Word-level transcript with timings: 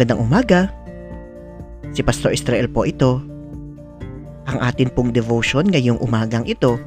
Magandang 0.00 0.24
umaga. 0.32 0.60
Si 1.92 2.00
Pastor 2.00 2.32
Israel 2.32 2.72
po 2.72 2.88
ito. 2.88 3.20
Ang 4.48 4.56
atin 4.64 4.88
pong 4.88 5.12
devotion 5.12 5.68
ngayong 5.68 6.00
umagang 6.00 6.48
ito 6.48 6.80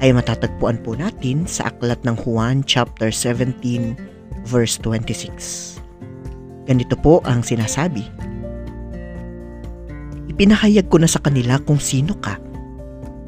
ay 0.00 0.16
matatagpuan 0.16 0.80
po 0.80 0.96
natin 0.96 1.44
sa 1.44 1.68
aklat 1.68 2.00
ng 2.08 2.16
Juan 2.16 2.64
chapter 2.64 3.12
17 3.12 3.60
verse 4.48 4.80
26. 4.80 5.84
Ganito 6.64 6.96
po 6.96 7.20
ang 7.28 7.44
sinasabi. 7.44 8.08
Ipinahayag 10.32 10.88
ko 10.88 10.96
na 10.96 11.12
sa 11.12 11.20
kanila 11.20 11.60
kung 11.60 11.76
sino 11.76 12.16
ka 12.24 12.40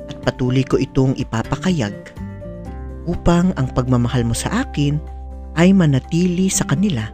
at 0.08 0.16
patuloy 0.24 0.64
ko 0.64 0.80
itong 0.80 1.12
ipapakayag 1.20 1.92
upang 3.04 3.52
ang 3.60 3.68
pagmamahal 3.76 4.24
mo 4.24 4.32
sa 4.32 4.64
akin 4.64 4.96
ay 5.60 5.76
manatili 5.76 6.48
sa 6.48 6.64
kanila 6.64 7.12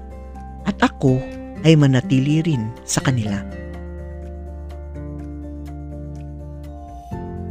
at 0.62 0.78
ako 0.78 1.42
ay 1.64 1.74
manatili 1.74 2.44
rin 2.44 2.68
sa 2.84 3.00
kanila. 3.00 3.40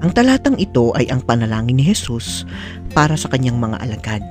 Ang 0.04 0.12
talatang 0.12 0.60
ito 0.60 0.92
ay 1.00 1.08
ang 1.10 1.24
panalangin 1.24 1.80
ni 1.80 1.84
Jesus 1.88 2.44
para 2.92 3.16
sa 3.16 3.32
kanyang 3.32 3.56
mga 3.56 3.80
alagad. 3.82 4.24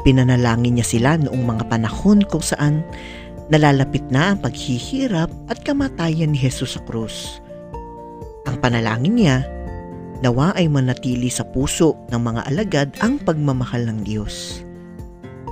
Ipinanalangin 0.00 0.76
niya 0.76 0.86
sila 0.86 1.10
noong 1.16 1.44
mga 1.44 1.64
panahon 1.72 2.20
kung 2.28 2.44
saan 2.44 2.84
nalalapit 3.48 4.04
na 4.12 4.32
ang 4.32 4.38
paghihirap 4.44 5.32
at 5.48 5.58
kamatayan 5.64 6.36
ni 6.36 6.38
Jesus 6.38 6.76
sa 6.76 6.80
krus. 6.84 7.40
Ang 8.44 8.60
panalangin 8.60 9.16
niya, 9.16 9.38
nawa 10.20 10.52
ay 10.54 10.68
manatili 10.68 11.32
sa 11.32 11.48
puso 11.48 11.96
ng 12.12 12.20
mga 12.20 12.40
alagad 12.52 12.88
ang 13.00 13.16
pagmamahal 13.16 13.88
ng 13.88 14.04
Diyos. 14.04 14.60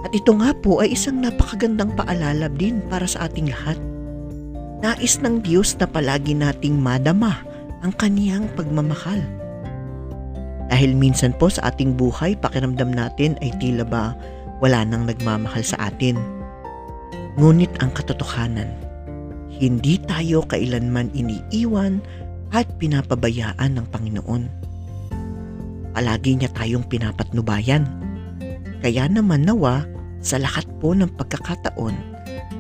At 0.07 0.15
ito 0.15 0.31
nga 0.39 0.55
po 0.55 0.79
ay 0.79 0.95
isang 0.95 1.19
napakagandang 1.19 1.95
paalala 1.99 2.47
din 2.55 2.79
para 2.87 3.07
sa 3.09 3.27
ating 3.27 3.51
lahat. 3.51 3.79
Nais 4.79 5.19
ng 5.19 5.43
Diyos 5.43 5.75
na 5.83 5.91
palagi 5.91 6.39
nating 6.39 6.79
madama 6.79 7.43
ang 7.83 7.91
kaniyang 7.99 8.47
pagmamahal. 8.55 9.19
Dahil 10.69 10.95
minsan 10.95 11.35
po 11.35 11.51
sa 11.51 11.73
ating 11.73 11.99
buhay, 11.99 12.39
pakiramdam 12.39 12.95
natin 12.95 13.35
ay 13.43 13.51
tila 13.59 13.83
ba 13.83 14.15
wala 14.63 14.87
nang 14.87 15.07
nagmamahal 15.09 15.65
sa 15.67 15.91
atin. 15.91 16.19
Ngunit 17.39 17.83
ang 17.83 17.91
katotohanan, 17.95 18.71
hindi 19.51 19.99
tayo 20.07 20.47
kailanman 20.47 21.11
iniiwan 21.15 21.99
at 22.55 22.67
pinapabayaan 22.79 23.79
ng 23.79 23.87
Panginoon. 23.91 24.43
Palagi 25.95 26.39
niya 26.39 26.51
tayong 26.55 26.87
pinapatnubayan 26.87 27.83
kaya 28.83 29.11
naman 29.11 29.45
nawa 29.47 29.85
sa 30.23 30.39
lahat 30.39 30.67
po 30.83 30.95
ng 30.95 31.11
pagkakataon 31.19 31.95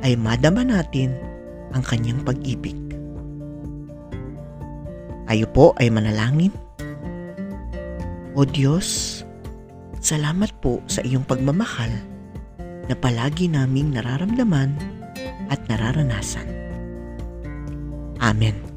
ay 0.02 0.14
madama 0.14 0.62
natin 0.62 1.14
ang 1.74 1.82
kanyang 1.82 2.22
pag-ibig. 2.22 2.76
Tayo 5.28 5.46
po 5.52 5.76
ay 5.76 5.92
manalangin. 5.92 6.54
O 8.32 8.48
Diyos, 8.48 9.20
salamat 10.00 10.48
po 10.64 10.80
sa 10.88 11.04
iyong 11.04 11.26
pagmamahal 11.26 11.90
na 12.88 12.94
palagi 12.96 13.50
naming 13.50 13.92
nararamdaman 13.92 14.72
at 15.52 15.60
nararanasan. 15.68 16.48
Amen. 18.24 18.67